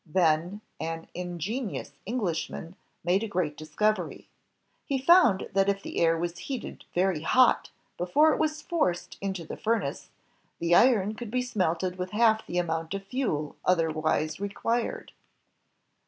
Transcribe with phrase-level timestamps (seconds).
[0.03, 4.29] Then an ingenious Englishman made a great discovery.
[4.83, 9.45] He found that if the air was heated very hot before it was forced into
[9.45, 10.09] the furnace,
[10.57, 15.11] the iron could be smelted with half the amount of fuel otherwise required.